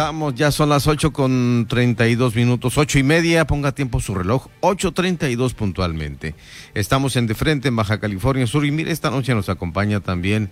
regresamos, 0.00 0.34
ya 0.34 0.50
son 0.50 0.70
las 0.70 0.86
8 0.86 1.12
con 1.12 1.66
32 1.68 2.34
minutos, 2.34 2.78
ocho 2.78 2.98
y 2.98 3.02
media, 3.02 3.46
ponga 3.46 3.72
tiempo 3.72 4.00
su 4.00 4.14
reloj, 4.14 4.46
8.32 4.62 5.52
puntualmente. 5.52 6.34
Estamos 6.72 7.16
en 7.16 7.26
De 7.26 7.34
Frente, 7.34 7.68
en 7.68 7.76
Baja 7.76 8.00
California 8.00 8.46
Sur, 8.46 8.64
y 8.64 8.70
mire, 8.70 8.92
esta 8.92 9.10
noche 9.10 9.34
nos 9.34 9.50
acompaña 9.50 10.00
también 10.00 10.50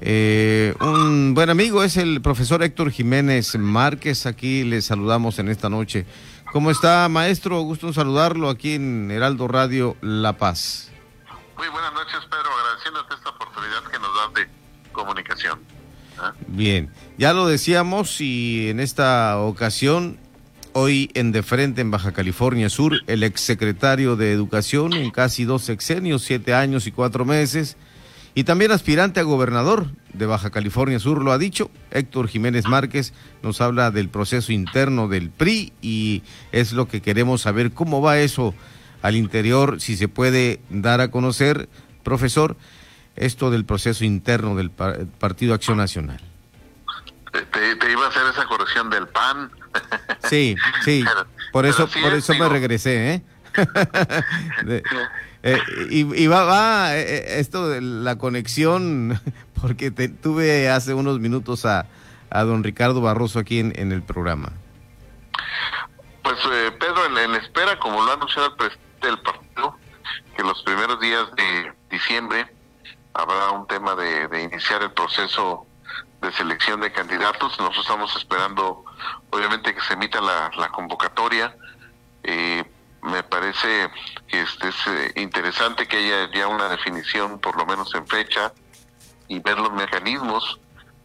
eh, 0.00 0.74
un 0.80 1.34
buen 1.34 1.50
amigo, 1.50 1.84
es 1.84 1.96
el 1.98 2.20
profesor 2.20 2.64
Héctor 2.64 2.90
Jiménez 2.90 3.56
Márquez, 3.56 4.26
aquí 4.26 4.64
le 4.64 4.82
saludamos 4.82 5.38
en 5.38 5.50
esta 5.50 5.68
noche. 5.68 6.04
¿Cómo 6.52 6.72
está, 6.72 7.08
maestro? 7.08 7.60
Gusto 7.60 7.92
saludarlo 7.92 8.48
aquí 8.48 8.74
en 8.74 9.10
Heraldo 9.12 9.46
Radio 9.46 9.96
La 10.00 10.36
Paz. 10.36 10.90
Muy 11.56 11.68
buenas 11.68 11.92
noches, 11.92 12.18
Pedro, 12.28 12.50
agradeciéndote 12.58 13.14
esta 13.14 13.30
oportunidad 13.30 13.84
que 13.84 13.98
nos 14.00 14.10
das 14.16 14.34
de 14.34 14.90
comunicación. 14.90 15.79
Bien, 16.46 16.90
ya 17.18 17.32
lo 17.32 17.46
decíamos 17.46 18.20
y 18.20 18.68
en 18.68 18.80
esta 18.80 19.38
ocasión, 19.38 20.18
hoy 20.72 21.10
en 21.14 21.32
De 21.32 21.42
Frente 21.42 21.80
en 21.80 21.90
Baja 21.90 22.12
California 22.12 22.68
Sur, 22.68 23.02
el 23.06 23.22
exsecretario 23.22 24.16
de 24.16 24.32
Educación 24.32 24.92
en 24.92 25.10
casi 25.10 25.44
dos 25.44 25.62
sexenios, 25.62 26.22
siete 26.22 26.54
años 26.54 26.86
y 26.86 26.92
cuatro 26.92 27.24
meses, 27.24 27.76
y 28.34 28.44
también 28.44 28.70
aspirante 28.70 29.20
a 29.20 29.24
gobernador 29.24 29.88
de 30.12 30.26
Baja 30.26 30.50
California 30.50 30.98
Sur, 30.98 31.22
lo 31.22 31.32
ha 31.32 31.38
dicho, 31.38 31.70
Héctor 31.90 32.28
Jiménez 32.28 32.66
Márquez 32.66 33.12
nos 33.42 33.60
habla 33.60 33.90
del 33.90 34.08
proceso 34.08 34.52
interno 34.52 35.08
del 35.08 35.30
PRI 35.30 35.72
y 35.82 36.22
es 36.52 36.72
lo 36.72 36.86
que 36.86 37.00
queremos 37.00 37.42
saber, 37.42 37.72
cómo 37.72 38.00
va 38.00 38.20
eso 38.20 38.54
al 39.02 39.16
interior, 39.16 39.80
si 39.80 39.96
se 39.96 40.08
puede 40.08 40.60
dar 40.68 41.00
a 41.00 41.10
conocer, 41.10 41.68
profesor, 42.02 42.56
esto 43.16 43.50
del 43.50 43.64
proceso 43.64 44.04
interno 44.04 44.54
del 44.54 44.70
Partido 44.70 45.54
Acción 45.54 45.76
Nacional. 45.76 46.20
Te, 47.32 47.92
iba 47.92 48.06
a 48.06 48.08
hacer 48.08 48.22
esa 48.32 48.44
corrección 48.46 48.90
del 48.90 49.06
PAN. 49.08 49.50
Sí, 50.28 50.56
sí, 50.84 51.04
por 51.52 51.64
eso, 51.64 51.88
por 51.88 52.12
eso 52.12 52.34
me 52.34 52.48
regresé, 52.48 53.14
¿eh? 53.14 53.22
eh 55.42 55.58
y, 55.90 56.26
va, 56.26 56.44
va 56.44 56.96
eh, 56.96 57.00
eh, 57.00 57.24
esto 57.40 57.68
de 57.68 57.80
la 57.80 58.18
conexión, 58.18 59.20
porque 59.60 59.90
te, 59.90 60.08
tuve 60.08 60.68
hace 60.68 60.92
unos 60.94 61.20
minutos 61.20 61.64
a, 61.66 61.86
a 62.30 62.42
don 62.42 62.62
Ricardo 62.62 63.00
Barroso 63.00 63.38
aquí 63.38 63.60
en, 63.60 63.92
el 63.92 64.02
programa. 64.02 64.52
Pues 66.22 66.38
Pedro, 66.78 67.06
en, 67.06 67.30
en, 67.30 67.34
espera, 67.36 67.78
como 67.78 68.02
lo 68.04 68.10
ha 68.10 68.14
anunciado 68.14 68.48
el 68.48 68.56
presidente 68.56 69.06
del 69.06 69.18
partido, 69.20 69.76
que 70.36 70.42
los 70.42 70.62
primeros 70.62 71.00
días 71.00 71.24
de 71.36 71.72
diciembre 71.90 72.46
habrá 73.14 73.50
un 73.50 73.66
tema 73.66 73.94
de, 73.94 74.42
iniciar 74.42 74.82
el 74.82 74.92
proceso 74.92 75.66
de 76.20 76.32
selección 76.32 76.80
de 76.80 76.92
candidatos. 76.92 77.58
Nosotros 77.58 77.84
estamos 77.84 78.16
esperando, 78.16 78.84
obviamente, 79.30 79.74
que 79.74 79.80
se 79.80 79.94
emita 79.94 80.20
la, 80.20 80.68
convocatoria. 80.70 81.54
Eh, 82.22 82.64
me 83.02 83.22
parece 83.22 83.90
que 84.28 84.42
este 84.42 84.68
es 84.68 84.86
eh, 84.86 85.12
interesante 85.16 85.88
que 85.88 85.96
haya 85.96 86.30
ya 86.32 86.48
una 86.48 86.68
definición, 86.68 87.38
por 87.38 87.56
lo 87.56 87.64
menos 87.64 87.94
en 87.94 88.06
fecha, 88.06 88.52
y 89.28 89.38
ver 89.38 89.58
los 89.58 89.72
mecanismos. 89.72 90.60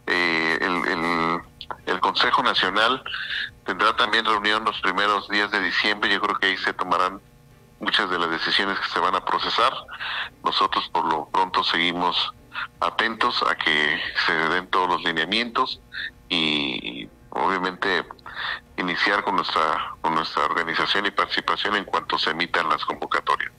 Eh, 0.06 0.58
el, 0.60 1.40
el, 1.86 2.00
Consejo 2.00 2.42
Nacional 2.42 3.02
tendrá 3.64 3.96
también 3.96 4.24
reunión 4.24 4.64
los 4.64 4.80
primeros 4.80 5.28
días 5.28 5.50
de 5.50 5.60
diciembre. 5.60 6.12
Yo 6.12 6.20
creo 6.20 6.36
que 6.36 6.46
ahí 6.48 6.56
se 6.58 6.72
tomarán 6.72 7.20
muchas 7.80 8.10
de 8.10 8.18
las 8.18 8.30
decisiones 8.30 8.78
que 8.78 8.88
se 8.88 8.98
van 9.00 9.14
a 9.14 9.24
procesar. 9.24 9.72
Nosotros 10.44 10.88
por 10.92 11.04
lo 11.06 11.28
pronto 11.28 11.62
seguimos 11.64 12.32
atentos 12.80 13.42
a 13.42 13.54
que 13.54 14.00
se 14.26 14.32
den 14.32 14.66
todos 14.68 14.88
los 14.88 15.04
lineamientos 15.04 15.80
y 16.28 17.08
obviamente 17.30 18.04
iniciar 18.78 19.22
con 19.24 19.36
nuestra 19.36 19.94
con 20.00 20.14
nuestra 20.14 20.44
organización 20.44 21.06
y 21.06 21.10
participación 21.10 21.76
en 21.76 21.84
cuanto 21.84 22.18
se 22.18 22.30
emitan 22.30 22.68
las 22.68 22.84
convocatorias. 22.84 23.52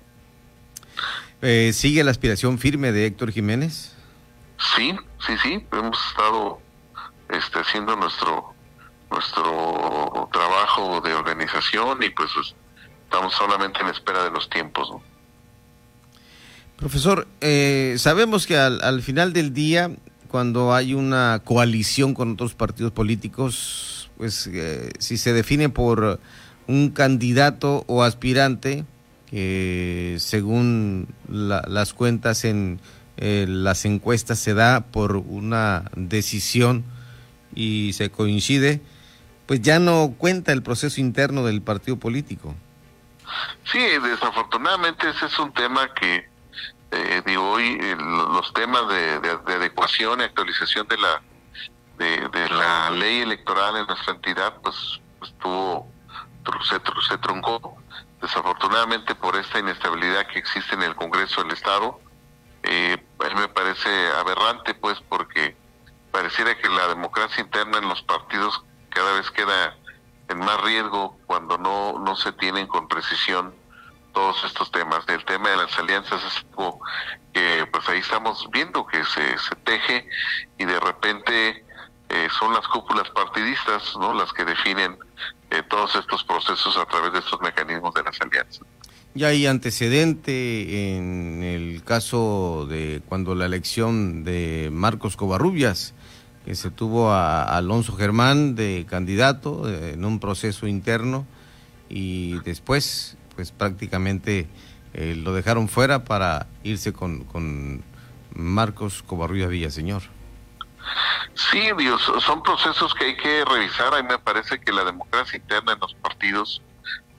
Eh, 1.42 1.72
¿Sigue 1.74 2.04
la 2.04 2.12
aspiración 2.12 2.58
firme 2.58 2.92
de 2.92 3.06
Héctor 3.06 3.32
Jiménez? 3.32 3.96
Sí, 4.76 4.98
sí, 5.20 5.38
sí, 5.38 5.68
hemos 5.72 6.08
estado 6.08 6.60
este, 7.30 7.60
haciendo 7.60 7.96
nuestro 7.96 8.56
nuestro 9.10 10.30
trabajo 10.34 11.00
de 11.02 11.14
organización 11.14 12.04
y 12.04 12.10
pues 12.10 12.30
estamos 13.08 13.34
solamente 13.34 13.80
en 13.82 13.88
espera 13.88 14.24
de 14.24 14.32
los 14.32 14.50
tiempos. 14.50 14.90
Profesor, 16.76 17.28
eh, 17.42 17.96
sabemos 17.98 18.46
que 18.46 18.58
al, 18.58 19.02
final 19.02 19.34
del 19.34 19.54
día, 19.54 19.92
cuando 20.28 20.74
hay 20.74 20.94
una 20.94 21.42
coalición 21.44 22.14
con 22.14 22.34
otros 22.34 22.54
partidos 22.54 22.92
políticos, 22.92 24.12
pues 24.18 24.48
eh, 24.52 24.92
si 25.00 25.18
se 25.18 25.34
define 25.34 25.70
por 25.70 26.20
un 26.68 26.90
candidato 26.90 27.84
o 27.88 28.04
aspirante, 28.04 28.86
que 29.28 30.18
según 30.20 31.08
las 31.28 31.94
cuentas 31.94 32.46
en 32.46 32.80
eh, 33.18 33.46
las 33.48 33.86
encuestas 33.86 34.38
se 34.38 34.54
da 34.54 34.82
por 34.92 35.18
una 35.18 35.90
decisión 35.96 36.84
y 37.56 37.94
se 37.94 38.12
coincide, 38.12 38.82
pues 39.48 39.62
ya 39.62 39.80
no 39.80 40.14
cuenta 40.18 40.52
el 40.52 40.62
proceso 40.62 41.02
interno 41.02 41.44
del 41.46 41.62
partido 41.62 41.98
político. 41.98 42.54
Sí, 43.66 43.80
desafortunadamente 43.80 45.10
ese 45.10 45.26
es 45.26 45.40
un 45.40 45.54
tema 45.54 45.94
que, 45.94 46.30
eh, 46.92 47.22
digo, 47.26 47.52
hoy 47.52 47.78
los 47.98 48.54
temas 48.54 48.88
de, 48.88 49.40
adecuación 49.48 50.22
y 50.22 50.24
actualización 50.24 50.88
de 50.88 50.98
la 50.98 51.22
de, 51.98 52.50
la 52.50 52.92
ley 52.92 53.22
electoral 53.22 53.76
en 53.78 53.88
nuestra 53.88 54.14
entidad, 54.14 54.54
pues, 54.62 54.76
estuvo, 55.22 55.92
se, 56.64 56.80
se 57.08 57.18
truncó. 57.18 57.78
Desafortunadamente 58.22 59.16
por 59.16 59.36
esta 59.36 59.60
inestabilidad 59.60 60.28
que 60.28 60.40
existe 60.40 60.76
en 60.76 60.84
el 60.84 60.96
Congreso 60.96 61.44
del 61.44 61.54
Estado, 61.54 62.00
eh, 62.64 62.98
a 63.20 63.30
mí 63.30 63.42
me 63.42 63.48
parece 63.48 63.90
aberrante, 64.20 64.74
pues, 64.74 65.00
porque 65.08 65.56
pareciera 66.12 66.58
que 66.58 66.70
la 66.70 66.88
democracia 66.88 67.42
interna 67.42 67.78
en 67.78 67.90
los 67.90 68.02
partidos 68.04 68.64
cada 68.90 69.14
vez 69.14 69.30
queda 69.32 69.76
en 70.30 70.40
más 70.40 70.62
riesgo 70.62 71.18
cuando 71.26 71.58
no, 71.58 72.00
no 72.00 72.16
se 72.16 72.32
tienen 72.34 72.68
con 72.68 72.88
precisión 72.88 73.54
todos 74.14 74.44
estos 74.46 74.72
temas. 74.72 75.04
El 75.08 75.24
tema 75.26 75.50
de 75.50 75.58
las 75.58 75.78
alianzas 75.78 76.22
es 76.24 76.46
algo 76.50 76.80
que 77.34 77.68
pues 77.72 77.88
ahí 77.90 78.00
estamos 78.00 78.48
viendo 78.52 78.86
que 78.88 79.04
se, 79.04 79.38
se 79.38 79.56
teje 79.64 80.08
y 80.58 80.66
de 80.66 80.80
repente 80.80 81.64
eh, 82.10 82.28
son 82.40 82.54
las 82.54 82.68
cúpulas 82.68 83.10
partidistas 83.12 83.96
¿no? 84.00 84.14
las 84.14 84.32
que 84.34 84.46
definen 84.46 84.98
eh, 85.52 85.62
todos 85.70 85.96
estos 85.96 86.24
procesos 86.24 86.78
a 86.78 86.86
través 86.86 87.14
de 87.14 87.20
estos 87.20 87.40
mecanismos 87.42 87.94
de 87.94 88.04
las 88.04 88.20
alianzas. 88.22 88.62
Ya 89.14 89.28
hay 89.28 89.48
antecedente 89.48 90.96
en 90.96 91.42
el 91.44 91.84
caso 91.84 92.66
de 92.70 93.02
cuando 93.08 93.34
la 93.36 93.46
elección 93.46 94.24
de 94.24 94.70
Marcos 94.72 95.18
Covarrubias 95.18 95.94
se 96.56 96.72
tuvo 96.72 97.12
a 97.12 97.44
Alonso 97.44 97.96
Germán 97.96 98.56
de 98.56 98.86
candidato 98.90 99.70
eh, 99.70 99.94
en 99.94 100.06
un 100.06 100.20
proceso 100.20 100.68
interno 100.68 101.26
y 101.90 102.40
después 102.40 103.18
pues 103.36 103.52
prácticamente 103.52 104.48
eh, 104.94 105.16
lo 105.16 105.34
dejaron 105.34 105.68
fuera 105.68 106.04
para 106.04 106.48
irse 106.64 106.94
con, 106.94 107.24
con 107.26 107.84
Marcos 108.34 109.04
Covarrubias 109.04 109.50
Villaseñor. 109.50 110.04
Sí, 111.34 111.70
Dios, 111.78 112.02
son 112.20 112.42
procesos 112.42 112.94
que 112.96 113.06
hay 113.06 113.18
que 113.18 113.46
revisar. 113.46 113.94
A 113.94 114.02
mí 114.02 114.08
me 114.10 114.18
parece 114.18 114.60
que 114.60 114.72
la 114.72 114.84
democracia 114.84 115.38
interna 115.38 115.74
en 115.74 115.80
los 115.80 115.94
partidos, 115.96 116.62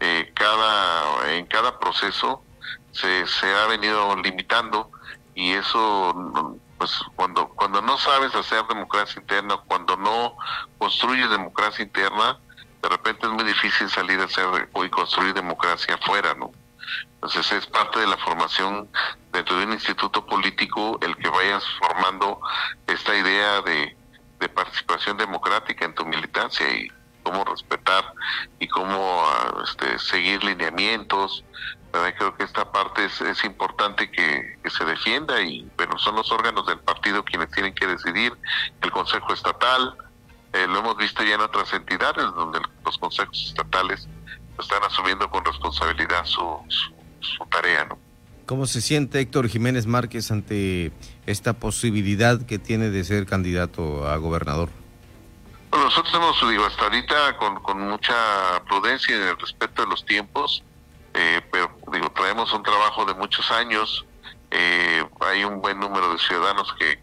eh, 0.00 0.32
cada, 0.34 1.36
en 1.36 1.46
cada 1.46 1.78
proceso, 1.78 2.42
se, 2.90 3.26
se 3.26 3.46
ha 3.46 3.66
venido 3.66 4.16
limitando 4.16 4.90
y 5.34 5.52
eso 5.52 6.58
pues 6.78 6.92
cuando 7.16 7.48
cuando 7.48 7.82
no 7.82 7.98
sabes 7.98 8.34
hacer 8.34 8.64
democracia 8.68 9.20
interna, 9.20 9.56
cuando 9.66 9.96
no 9.96 10.36
construyes 10.78 11.28
democracia 11.30 11.84
interna, 11.84 12.38
de 12.82 12.88
repente 12.88 13.26
es 13.26 13.32
muy 13.32 13.44
difícil 13.44 13.90
salir 13.90 14.20
a 14.20 14.24
hacer 14.24 14.70
y 14.74 14.88
construir 14.88 15.34
democracia 15.34 15.96
afuera, 15.96 16.34
¿no? 16.34 16.52
Entonces 17.14 17.50
es 17.52 17.66
parte 17.66 17.98
de 17.98 18.06
la 18.06 18.16
formación 18.16 18.88
dentro 19.32 19.58
de 19.58 19.64
un 19.64 19.72
instituto 19.72 20.24
político 20.24 20.98
el 21.02 21.16
que 21.16 21.28
vayas 21.28 21.64
formando 21.78 22.40
esta 22.86 23.14
idea 23.14 23.60
de, 23.62 23.96
de 24.38 24.48
participación 24.48 25.16
democrática 25.16 25.84
en 25.84 25.94
tu 25.94 26.06
militancia 26.06 26.70
y 26.70 26.88
cómo 27.28 27.44
respetar 27.44 28.04
y 28.58 28.68
cómo 28.68 29.22
ah, 29.26 29.62
este, 29.64 29.98
seguir 29.98 30.42
lineamientos, 30.42 31.44
Creo 31.90 32.36
que 32.36 32.44
esta 32.44 32.70
parte 32.70 33.06
es, 33.06 33.44
importante 33.44 34.10
que, 34.10 34.58
se 34.68 34.84
defienda 34.84 35.40
y 35.40 35.68
bueno, 35.76 35.98
son 35.98 36.14
los 36.16 36.30
órganos 36.30 36.66
del 36.66 36.78
partido 36.78 37.24
quienes 37.24 37.50
tienen 37.50 37.74
que 37.74 37.86
decidir, 37.86 38.32
el 38.82 38.90
Consejo 38.90 39.32
Estatal, 39.32 39.96
eh, 40.52 40.66
lo 40.68 40.80
hemos 40.80 40.96
visto 40.96 41.24
ya 41.24 41.34
en 41.34 41.40
otras 41.40 41.72
entidades 41.72 42.24
donde 42.36 42.60
los 42.84 42.98
consejos 42.98 43.46
estatales 43.48 44.06
están 44.60 44.82
asumiendo 44.84 45.28
con 45.30 45.44
responsabilidad 45.44 46.24
su, 46.24 46.44
su, 47.20 47.44
tarea. 47.46 47.88
¿Cómo 48.46 48.66
se 48.66 48.80
siente 48.80 49.20
Héctor 49.20 49.48
Jiménez 49.48 49.86
Márquez 49.86 50.30
ante 50.30 50.92
esta 51.26 51.54
posibilidad 51.54 52.40
que 52.42 52.58
tiene 52.58 52.90
de 52.90 53.02
ser 53.04 53.26
candidato 53.26 54.06
a 54.06 54.16
gobernador? 54.18 54.68
Bueno, 55.70 55.86
nosotros 55.86 56.14
hemos, 56.14 56.50
digo, 56.50 56.64
hasta 56.64 56.84
ahorita 56.84 57.36
con, 57.36 57.56
con 57.62 57.80
mucha 57.80 58.14
prudencia 58.66 59.14
en 59.14 59.22
el 59.22 59.38
respeto 59.38 59.82
de 59.82 59.88
los 59.88 60.04
tiempos, 60.04 60.62
eh, 61.14 61.42
pero 61.52 61.78
digo, 61.92 62.10
traemos 62.12 62.52
un 62.52 62.62
trabajo 62.62 63.04
de 63.04 63.14
muchos 63.14 63.50
años, 63.50 64.06
eh, 64.50 65.04
hay 65.20 65.44
un 65.44 65.60
buen 65.60 65.78
número 65.78 66.12
de 66.12 66.18
ciudadanos 66.18 66.72
que, 66.78 66.98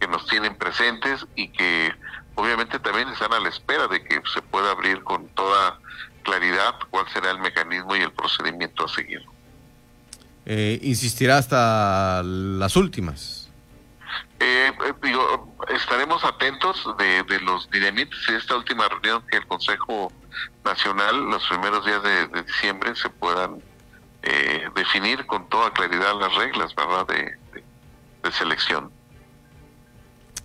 que 0.00 0.08
nos 0.08 0.26
tienen 0.26 0.56
presentes 0.56 1.26
y 1.34 1.48
que 1.48 1.92
obviamente 2.34 2.78
también 2.78 3.08
están 3.08 3.32
a 3.32 3.40
la 3.40 3.48
espera 3.48 3.86
de 3.88 4.02
que 4.02 4.22
se 4.32 4.40
pueda 4.42 4.70
abrir 4.70 5.02
con 5.02 5.28
toda 5.28 5.78
claridad 6.22 6.74
cuál 6.90 7.06
será 7.12 7.30
el 7.30 7.38
mecanismo 7.38 7.96
y 7.96 8.00
el 8.00 8.12
procedimiento 8.12 8.84
a 8.84 8.88
seguir. 8.88 9.24
Eh, 10.44 10.78
insistirá 10.82 11.38
hasta 11.38 12.22
las 12.22 12.76
últimas. 12.76 13.50
Eh, 14.38 14.70
eh, 14.86 14.92
digo, 15.02 15.45
estaremos 15.76 16.24
atentos 16.24 16.86
de, 16.98 17.40
los 17.40 17.68
lineamientos 17.72 18.18
de 18.28 18.36
esta 18.36 18.56
última 18.56 18.88
reunión 18.88 19.22
que 19.30 19.36
el 19.38 19.46
Consejo 19.46 20.12
Nacional, 20.64 21.30
los 21.30 21.46
primeros 21.48 21.84
días 21.84 22.02
de, 22.02 22.42
diciembre, 22.42 22.94
se 22.96 23.08
puedan 23.08 23.62
eh, 24.22 24.68
definir 24.74 25.24
con 25.26 25.48
toda 25.48 25.72
claridad 25.72 26.18
las 26.18 26.34
reglas, 26.34 26.74
¿verdad?, 26.74 27.06
de, 27.06 27.62
de 28.22 28.32
selección. 28.32 28.90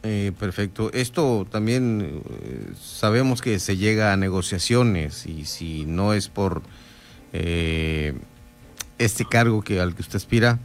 Eh, 0.04 0.32
perfecto. 0.40 0.92
Esto 0.94 1.46
también 1.50 2.24
eh, 2.26 2.74
sabemos 2.80 3.42
que 3.42 3.60
se 3.60 3.78
llega 3.78 4.14
a 4.14 4.18
negociaciones 4.18 5.28
y 5.28 5.46
si 5.46 5.86
no 5.86 6.14
es 6.14 6.28
por 6.28 6.64
eh, 7.34 8.16
este 8.98 9.26
cargo 9.26 9.62
que 9.62 9.80
al 9.80 9.94
que 9.94 10.02
usted 10.02 10.16
aspira, 10.16 10.60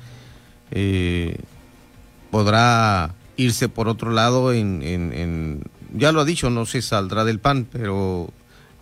podrá 2.31 3.15
irse 3.37 3.69
por 3.69 3.89
otro 3.89 4.11
lado 4.11 4.53
en, 4.53 4.83
en, 4.83 5.63
ya 5.93 6.13
lo 6.13 6.21
ha 6.21 6.25
dicho, 6.25 6.51
no 6.51 6.67
se 6.67 6.83
saldrá 6.83 7.25
del 7.25 7.41
PAN, 7.41 7.69
pero 7.71 8.31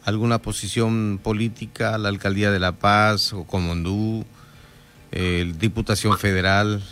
alguna 0.04 0.38
posición 0.38 1.20
política, 1.22 1.98
la 1.98 2.08
alcaldía 2.08 2.50
de 2.50 2.60
La 2.60 2.72
Paz 2.72 3.32
o 3.32 3.44
Comondú, 3.44 4.24
Diputación 5.10 6.18
Federal. 6.18 6.82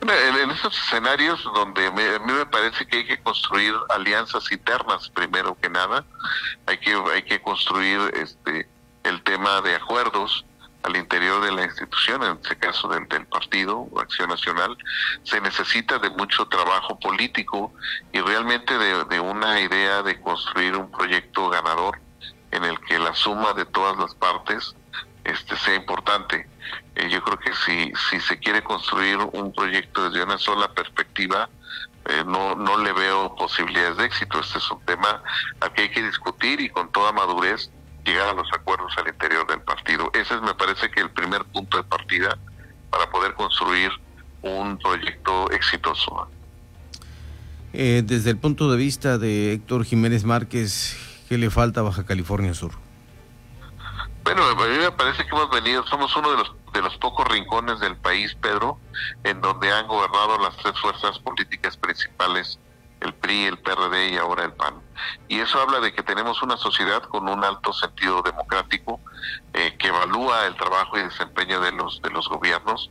Bueno, 0.00 0.12
en, 0.42 0.50
estos 0.50 0.78
escenarios 0.78 1.42
donde 1.44 1.86
a 1.86 1.90
mí 1.90 2.32
me 2.32 2.46
parece 2.46 2.86
que 2.86 2.98
hay 2.98 3.06
que 3.06 3.20
construir 3.20 3.74
alianzas 3.88 4.50
internas 4.52 5.10
primero 5.10 5.56
que 5.60 5.68
nada, 5.68 6.04
hay 6.66 6.78
que 6.78 6.94
hay 7.12 7.22
que 7.22 7.42
construir 7.42 8.00
este 8.14 8.68
el 9.02 9.22
tema 9.22 9.60
de 9.62 9.74
acuerdos 9.74 10.44
al 10.88 10.96
interior 10.96 11.44
de 11.44 11.52
la 11.52 11.64
institución, 11.64 12.22
en 12.22 12.38
este 12.42 12.56
caso 12.56 12.88
del, 12.88 13.06
del 13.08 13.26
partido 13.26 13.86
Acción 14.00 14.30
Nacional, 14.30 14.76
se 15.22 15.40
necesita 15.40 15.98
de 15.98 16.10
mucho 16.10 16.46
trabajo 16.48 16.98
político 16.98 17.72
y 18.12 18.20
realmente 18.20 18.76
de, 18.76 19.04
de 19.04 19.20
una 19.20 19.60
idea 19.60 20.02
de 20.02 20.20
construir 20.20 20.76
un 20.76 20.90
proyecto 20.90 21.48
ganador 21.50 22.00
en 22.50 22.64
el 22.64 22.80
que 22.80 22.98
la 22.98 23.14
suma 23.14 23.52
de 23.52 23.66
todas 23.66 23.98
las 23.98 24.14
partes 24.14 24.74
este 25.24 25.56
sea 25.56 25.74
importante. 25.74 26.48
Eh, 26.94 27.08
yo 27.10 27.22
creo 27.22 27.38
que 27.38 27.52
si, 27.54 27.92
si 28.08 28.20
se 28.20 28.38
quiere 28.38 28.62
construir 28.62 29.18
un 29.18 29.52
proyecto 29.52 30.08
desde 30.08 30.24
una 30.24 30.38
sola 30.38 30.72
perspectiva, 30.72 31.50
eh, 32.06 32.24
no, 32.26 32.54
no 32.54 32.78
le 32.78 32.92
veo 32.92 33.34
posibilidades 33.36 33.98
de 33.98 34.06
éxito. 34.06 34.40
Este 34.40 34.58
es 34.58 34.70
un 34.70 34.80
tema 34.86 35.22
al 35.60 35.72
que 35.74 35.82
hay 35.82 35.90
que 35.90 36.02
discutir 36.02 36.60
y 36.60 36.70
con 36.70 36.90
toda 36.90 37.12
madurez 37.12 37.70
llegar 38.04 38.28
a 38.28 38.32
los 38.32 38.50
acuerdos 38.54 38.96
al 38.96 39.08
proyecto 45.48 45.52
exitoso. 45.52 46.28
Eh, 47.72 48.02
desde 48.04 48.30
el 48.30 48.38
punto 48.38 48.70
de 48.70 48.76
vista 48.76 49.18
de 49.18 49.52
Héctor 49.52 49.84
Jiménez 49.84 50.24
Márquez, 50.24 50.96
¿qué 51.28 51.38
le 51.38 51.50
falta 51.50 51.80
a 51.80 51.82
Baja 51.82 52.04
California 52.06 52.54
Sur? 52.54 52.72
Bueno, 54.24 54.42
a 54.42 54.54
mí 54.54 54.78
me 54.78 54.92
parece 54.92 55.24
que 55.24 55.28
hemos 55.30 55.50
venido, 55.50 55.86
somos 55.86 56.14
uno 56.16 56.30
de 56.30 56.38
los 56.38 56.54
de 56.72 56.82
los 56.82 56.96
pocos 56.98 57.26
rincones 57.26 57.80
del 57.80 57.96
país, 57.96 58.36
Pedro, 58.40 58.78
en 59.24 59.40
donde 59.40 59.72
han 59.72 59.86
gobernado 59.86 60.38
las 60.38 60.56
tres 60.58 60.78
fuerzas 60.78 61.18
políticas 61.18 61.76
principales, 61.76 62.58
el 63.00 63.14
PRI, 63.14 63.44
el 63.44 63.58
PRD 63.58 64.10
y 64.10 64.16
ahora 64.16 64.44
el 64.44 64.52
PAN. 64.52 64.74
Y 65.28 65.40
eso 65.40 65.60
habla 65.60 65.80
de 65.80 65.92
que 65.92 66.02
tenemos 66.02 66.42
una 66.42 66.56
sociedad 66.56 67.02
con 67.02 67.28
un 67.28 67.44
alto 67.44 67.72
sentido 67.72 68.22
democrático 68.22 69.00
eh, 69.54 69.76
que 69.78 69.88
evalúa 69.88 70.46
el 70.46 70.56
trabajo 70.56 70.98
y 70.98 71.02
desempeño 71.02 71.60
de 71.60 71.72
los 71.72 72.02
de 72.02 72.10
los 72.10 72.28
gobiernos. 72.28 72.90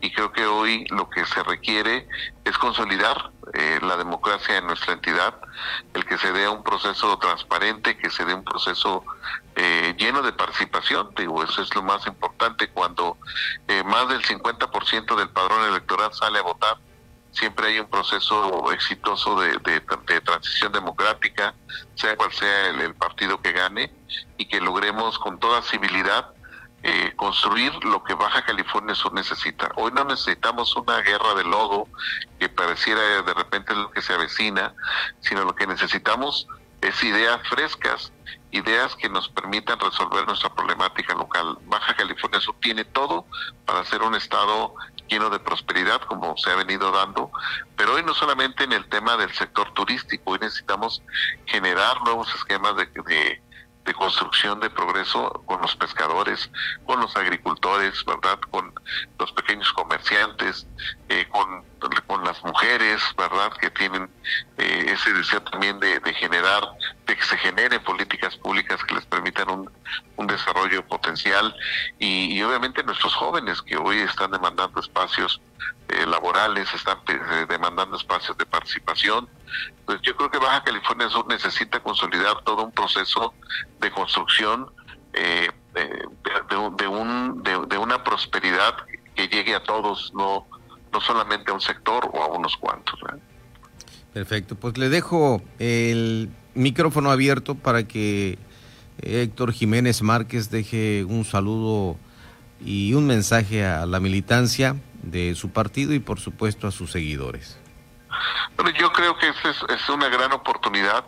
Y 0.00 0.12
creo 0.12 0.32
que 0.32 0.46
hoy 0.46 0.86
lo 0.90 1.10
que 1.10 1.24
se 1.26 1.42
requiere 1.42 2.06
es 2.44 2.56
consolidar 2.58 3.30
eh, 3.54 3.78
la 3.82 3.96
democracia 3.96 4.58
en 4.58 4.66
nuestra 4.66 4.92
entidad, 4.92 5.34
el 5.94 6.04
que 6.04 6.18
se 6.18 6.32
dé 6.32 6.48
un 6.48 6.62
proceso 6.62 7.18
transparente, 7.18 7.96
que 7.96 8.10
se 8.10 8.24
dé 8.24 8.34
un 8.34 8.44
proceso 8.44 9.04
eh, 9.56 9.94
lleno 9.98 10.22
de 10.22 10.32
participación, 10.32 11.10
digo, 11.16 11.42
eso 11.42 11.62
es 11.62 11.74
lo 11.74 11.82
más 11.82 12.06
importante. 12.06 12.68
Cuando 12.68 13.16
eh, 13.66 13.82
más 13.84 14.08
del 14.08 14.22
50% 14.22 15.16
del 15.16 15.30
padrón 15.30 15.64
electoral 15.68 16.12
sale 16.12 16.38
a 16.38 16.42
votar, 16.42 16.76
siempre 17.32 17.68
hay 17.68 17.80
un 17.80 17.88
proceso 17.88 18.72
exitoso 18.72 19.40
de, 19.40 19.80
transición 20.20 20.72
democrática, 20.72 21.54
sea 21.94 22.16
cual 22.16 22.32
sea 22.32 22.70
el, 22.70 22.80
el 22.80 22.94
partido 22.94 23.40
que 23.40 23.52
gane, 23.52 23.92
y 24.36 24.46
que 24.46 24.60
logremos 24.60 25.18
con 25.18 25.38
toda 25.38 25.62
civilidad 25.62 26.32
eh, 26.84 27.12
construir 27.16 27.72
lo 27.84 28.04
que 28.04 28.14
Baja 28.14 28.44
California 28.44 28.94
Sur 28.94 29.12
necesita. 29.12 29.68
Hoy 29.74 29.90
no 29.92 30.04
necesitamos 30.04 30.76
una 30.76 31.00
guerra 31.00 31.34
de 31.34 31.42
lodo 31.42 31.88
que 32.38 32.48
pareciera 32.48 33.22
de 33.22 33.34
repente 33.34 33.74
lo 33.74 33.90
que 33.90 34.00
se 34.00 34.14
avecina, 34.14 34.74
sino 35.20 35.44
lo 35.44 35.56
que 35.56 35.66
necesitamos 35.66 36.46
es 36.80 37.02
ideas 37.02 37.40
frescas, 37.48 38.12
ideas 38.52 38.94
que 38.94 39.08
nos 39.08 39.28
permitan 39.28 39.80
resolver 39.80 40.24
nuestra 40.28 40.54
problemática 40.54 41.14
local. 41.14 41.58
Baja 41.66 41.96
California 41.96 42.40
Sur 42.40 42.54
tiene 42.60 42.84
todo 42.84 43.26
para 43.66 43.84
ser 43.84 44.02
un 44.02 44.14
estado 44.14 44.74
lleno 45.08 45.30
de 45.30 45.38
prosperidad, 45.38 46.00
como 46.02 46.36
se 46.36 46.50
ha 46.50 46.56
venido 46.56 46.90
dando, 46.92 47.30
pero 47.76 47.94
hoy 47.94 48.02
no 48.02 48.14
solamente 48.14 48.64
en 48.64 48.72
el 48.72 48.88
tema 48.88 49.16
del 49.16 49.32
sector 49.32 49.72
turístico, 49.74 50.32
hoy 50.32 50.38
necesitamos 50.40 51.02
generar 51.46 52.00
nuevos 52.02 52.32
esquemas 52.34 52.76
de, 52.76 52.86
de 52.86 53.42
de 53.88 53.94
construcción 53.94 54.60
de 54.60 54.68
progreso 54.68 55.42
con 55.46 55.62
los 55.62 55.74
pescadores, 55.74 56.50
con 56.84 57.00
los 57.00 57.16
agricultores, 57.16 58.04
¿verdad? 58.04 58.38
Con 58.50 58.74
los 59.18 59.32
pequeños 59.32 59.72
comerciantes, 59.72 60.66
eh, 61.08 61.26
con, 61.30 61.64
con 62.06 62.22
las 62.22 62.44
mujeres, 62.44 63.00
¿verdad? 63.16 63.50
Que 63.58 63.70
tienen 63.70 64.10
eh, 64.58 64.92
ese 64.92 65.14
deseo 65.14 65.40
también 65.40 65.80
de, 65.80 66.00
de, 66.00 66.12
generar, 66.12 66.62
de 67.06 67.16
que 67.16 67.22
se 67.22 67.38
generen 67.38 67.82
políticas 67.82 68.36
públicas 68.36 68.84
que 68.84 68.94
les 68.94 69.06
permitan 69.06 69.48
un, 69.48 69.70
desarrollo 70.38 70.86
potencial 70.86 71.54
y, 71.98 72.40
obviamente 72.42 72.82
nuestros 72.82 73.14
jóvenes 73.14 73.60
que 73.62 73.76
hoy 73.76 73.98
están 73.98 74.30
demandando 74.30 74.80
espacios 74.80 75.40
eh, 75.88 76.06
laborales, 76.06 76.72
están 76.72 76.98
eh, 77.08 77.46
demandando 77.48 77.96
espacios 77.96 78.36
de 78.38 78.46
participación. 78.46 79.28
Pues 79.84 80.00
yo 80.02 80.16
creo 80.16 80.30
que 80.30 80.38
Baja 80.38 80.62
California 80.64 81.08
Sur 81.08 81.26
necesita 81.28 81.80
consolidar 81.80 82.42
todo 82.44 82.64
un 82.64 82.72
proceso 82.72 83.34
de 83.80 83.90
construcción 83.90 84.70
eh, 85.12 85.48
un, 86.56 87.42
de, 87.42 87.78
una 87.78 88.02
prosperidad 88.02 88.76
que 89.14 89.28
llegue 89.28 89.54
a 89.54 89.62
todos, 89.62 90.12
no, 90.14 90.46
no 90.92 91.00
solamente 91.00 91.50
a 91.50 91.54
un 91.54 91.60
sector 91.60 92.08
o 92.12 92.22
a 92.22 92.28
unos 92.28 92.56
cuantos. 92.56 92.98
Perfecto, 94.12 94.54
pues 94.54 94.76
le 94.78 94.88
dejo 94.88 95.42
el 95.58 96.30
micrófono 96.54 97.10
abierto 97.10 97.54
para 97.54 97.84
que 97.84 98.38
Héctor 99.02 99.52
Jiménez 99.52 100.02
Márquez 100.02 100.50
deje 100.50 101.04
un 101.04 101.24
saludo 101.24 101.96
y 102.60 102.94
un 102.94 103.06
mensaje 103.06 103.64
a 103.64 103.86
la 103.86 104.00
militancia 104.00 104.76
de 105.02 105.34
su 105.34 105.50
partido 105.50 105.94
y 105.94 106.00
por 106.00 106.20
supuesto 106.20 106.66
a 106.66 106.72
sus 106.72 106.90
seguidores. 106.90 107.58
Bueno, 108.56 108.70
yo 108.78 108.92
creo 108.92 109.16
que 109.18 109.28
es, 109.28 109.36
es 109.68 109.88
una 109.88 110.08
gran 110.08 110.32
oportunidad 110.32 111.04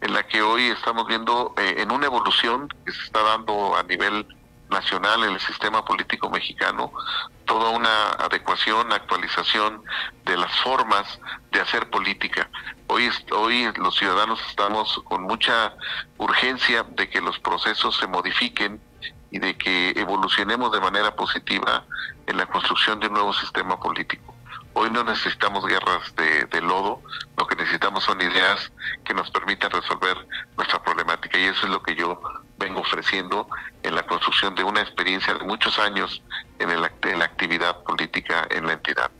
en 0.00 0.12
la 0.12 0.22
que 0.26 0.42
hoy 0.42 0.64
estamos 0.64 1.06
viendo 1.06 1.54
eh, 1.56 1.76
en 1.78 1.90
una 1.90 2.06
evolución 2.06 2.68
que 2.84 2.92
se 2.92 3.02
está 3.04 3.22
dando 3.22 3.76
a 3.76 3.82
nivel 3.82 4.26
nacional 4.70 5.24
en 5.24 5.32
el 5.32 5.40
sistema 5.40 5.84
político 5.84 6.28
mexicano, 6.30 6.92
toda 7.44 7.70
una 7.70 8.10
adecuación, 8.12 8.92
actualización 8.92 9.82
de 10.24 10.36
las 10.36 10.54
formas 10.60 11.20
de 11.52 11.60
hacer 11.60 11.88
política. 11.90 12.50
Hoy, 12.86 13.10
hoy 13.32 13.72
los 13.76 13.96
ciudadanos 13.96 14.40
estamos 14.48 15.00
con 15.04 15.22
mucha 15.22 15.74
urgencia 16.18 16.82
de 16.82 17.08
que 17.08 17.20
los 17.20 17.38
procesos 17.38 17.96
se 17.96 18.06
modifiquen 18.06 18.80
y 19.30 19.38
de 19.38 19.56
que 19.56 19.90
evolucionemos 19.96 20.70
de 20.70 20.80
manera 20.80 21.16
positiva 21.16 21.84
en 22.26 22.36
la 22.36 22.46
construcción 22.46 23.00
de 23.00 23.08
un 23.08 23.14
nuevo 23.14 23.32
sistema 23.32 23.80
político. 23.80 24.34
Hoy 24.74 24.90
no 24.90 25.02
necesitamos 25.04 25.64
guerras 25.66 26.14
de, 26.16 26.60
lodo, 26.60 27.00
lo 27.36 27.46
que 27.46 27.56
necesitamos 27.56 28.04
son 28.04 28.20
ideas 28.20 28.72
que 29.04 29.14
nos 29.14 29.30
permitan 29.30 29.70
resolver 29.70 30.16
nuestra 30.56 30.82
problemática 30.82 31.38
y 31.38 31.44
eso 31.44 31.66
es 31.66 31.72
lo 31.72 31.82
que 31.82 31.94
yo 31.94 32.20
vengo 32.58 32.80
ofreciendo 32.80 33.48
en 33.82 33.94
la 33.94 34.04
construcción 34.04 34.54
de 34.54 34.64
una 34.64 34.80
experiencia 34.80 35.34
de 35.34 35.44
muchos 35.44 35.78
años 35.78 36.22
en, 36.58 36.70
el, 36.70 36.90
en 37.02 37.18
la 37.18 37.24
actividad 37.24 37.82
política 37.84 38.46
en 38.50 38.66
la 38.66 38.74
entidad. 38.74 39.10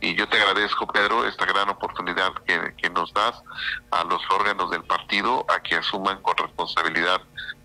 Y 0.00 0.14
yo 0.14 0.28
te 0.28 0.38
agradezco, 0.38 0.86
Pedro, 0.86 1.26
esta 1.26 1.46
gran 1.46 1.68
oportunidad 1.68 2.32
que, 2.46 2.90
nos 2.90 3.12
das 3.12 3.42
a 3.90 4.04
los 4.04 4.22
órganos 4.30 4.70
del 4.70 4.82
partido 4.84 5.44
a 5.50 5.60
que 5.62 5.74
asuman 5.74 6.22
con 6.22 6.36
responsabilidad 6.36 7.20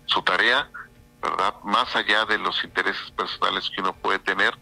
su 0.06 0.20
tarea, 0.22 0.70
¿verdad? 1.22 1.54
Más 1.64 1.94
allá 1.96 2.24
de 2.26 2.38
los 2.38 2.62
intereses 2.64 3.10
personales 3.12 3.70
que 3.70 3.80
uno 3.80 3.94
puede 3.94 4.18
tener, 4.18 4.58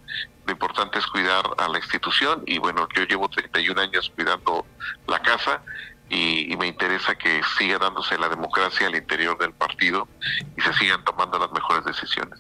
lo 0.47 0.53
importante 0.53 0.99
es 0.99 1.07
cuidar 1.07 1.45
a 1.59 1.69
la 1.69 1.79
institución 1.79 2.43
y 2.47 2.59
bueno, 2.59 2.87
yo 2.95 3.05
llevo 3.05 3.29
31 3.29 3.81
años 3.81 4.13
cuidando 4.15 4.65
la 5.07 5.21
casa 5.21 5.63
y, 6.09 6.57
me 6.57 6.67
interesa 6.67 7.15
que 7.15 7.41
siga 7.57 7.79
dándose 7.79 8.19
la 8.19 8.29
democracia 8.29 8.89
al 8.89 8.97
interior 8.97 9.39
del 9.39 9.53
partido 9.53 10.09
y 10.57 10.61
se 10.61 10.73
sigan 10.75 11.03
tomando 11.05 11.39
las 11.39 11.51
mejores 11.53 11.85
decisiones. 11.85 12.39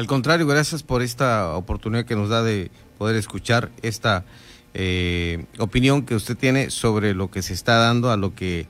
Al 0.00 0.06
contrario, 0.06 0.46
gracias 0.46 0.82
por 0.82 1.02
esta 1.02 1.54
oportunidad 1.54 2.06
que 2.06 2.16
nos 2.16 2.30
da 2.30 2.42
de 2.42 2.70
poder 2.96 3.16
escuchar 3.16 3.70
esta 3.82 4.24
eh, 4.72 5.44
opinión 5.58 6.06
que 6.06 6.14
usted 6.14 6.38
tiene 6.38 6.70
sobre 6.70 7.12
lo 7.12 7.30
que 7.30 7.42
se 7.42 7.52
está 7.52 7.74
dando, 7.74 8.10
a 8.10 8.16
lo 8.16 8.34
que 8.34 8.66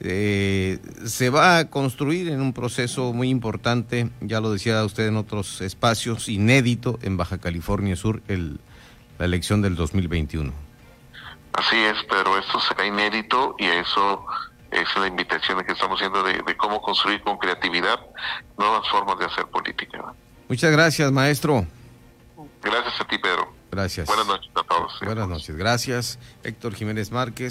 eh, 0.00 0.78
se 1.04 1.28
va 1.28 1.58
a 1.58 1.68
construir 1.68 2.30
en 2.30 2.40
un 2.40 2.54
proceso 2.54 3.12
muy 3.12 3.28
importante, 3.28 4.08
ya 4.22 4.40
lo 4.40 4.50
decía 4.50 4.82
usted 4.82 5.08
en 5.08 5.18
otros 5.18 5.60
espacios, 5.60 6.30
inédito 6.30 6.98
en 7.02 7.18
Baja 7.18 7.36
California 7.36 7.94
Sur, 7.94 8.22
el, 8.28 8.58
la 9.18 9.26
elección 9.26 9.60
del 9.60 9.76
2021. 9.76 10.54
Así 11.52 11.76
es, 11.76 11.98
pero 12.08 12.38
esto 12.38 12.58
será 12.60 12.86
inédito 12.86 13.56
y 13.58 13.66
eso 13.66 14.24
es 14.70 14.88
la 14.96 15.06
invitación 15.06 15.62
que 15.66 15.72
estamos 15.72 15.98
haciendo 15.98 16.22
de, 16.22 16.40
de 16.40 16.56
cómo 16.56 16.80
construir 16.80 17.20
con 17.20 17.36
creatividad 17.36 18.00
nuevas 18.56 18.88
formas 18.88 19.18
de 19.18 19.26
hacer 19.26 19.44
política. 19.48 20.14
Muchas 20.52 20.70
gracias, 20.70 21.10
maestro. 21.10 21.66
Gracias 22.62 23.00
a 23.00 23.06
ti, 23.06 23.16
Pedro. 23.16 23.54
Gracias. 23.70 24.06
Buenas 24.06 24.26
noches 24.26 24.50
a 24.54 24.62
todos. 24.62 25.00
Buenas 25.02 25.26
noches. 25.26 25.56
Gracias, 25.56 26.18
Héctor 26.44 26.74
Jiménez 26.74 27.10
Márquez. 27.10 27.50